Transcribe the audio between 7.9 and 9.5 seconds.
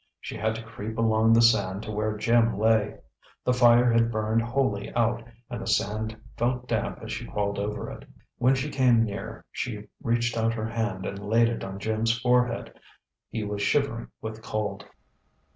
it. When she came near,